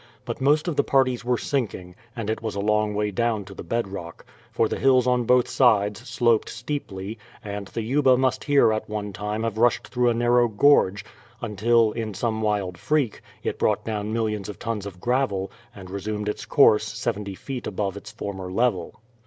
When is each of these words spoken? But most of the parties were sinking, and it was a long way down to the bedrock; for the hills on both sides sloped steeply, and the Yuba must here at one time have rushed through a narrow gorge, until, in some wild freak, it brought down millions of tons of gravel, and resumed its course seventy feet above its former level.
But 0.25 0.41
most 0.41 0.67
of 0.67 0.75
the 0.75 0.83
parties 0.83 1.23
were 1.23 1.37
sinking, 1.37 1.93
and 2.15 2.27
it 2.27 2.41
was 2.41 2.55
a 2.55 2.59
long 2.59 2.95
way 2.95 3.11
down 3.11 3.45
to 3.45 3.53
the 3.53 3.61
bedrock; 3.61 4.25
for 4.51 4.67
the 4.67 4.79
hills 4.79 5.05
on 5.05 5.25
both 5.25 5.47
sides 5.47 6.09
sloped 6.09 6.49
steeply, 6.49 7.19
and 7.43 7.67
the 7.67 7.83
Yuba 7.83 8.17
must 8.17 8.45
here 8.45 8.73
at 8.73 8.89
one 8.89 9.13
time 9.13 9.43
have 9.43 9.59
rushed 9.59 9.89
through 9.89 10.09
a 10.09 10.15
narrow 10.15 10.47
gorge, 10.47 11.05
until, 11.39 11.91
in 11.91 12.15
some 12.15 12.41
wild 12.41 12.79
freak, 12.79 13.21
it 13.43 13.59
brought 13.59 13.85
down 13.85 14.11
millions 14.11 14.49
of 14.49 14.57
tons 14.57 14.87
of 14.87 14.99
gravel, 14.99 15.51
and 15.75 15.91
resumed 15.91 16.27
its 16.27 16.45
course 16.47 16.83
seventy 16.91 17.35
feet 17.35 17.67
above 17.67 17.95
its 17.95 18.09
former 18.11 18.51
level. 18.51 19.01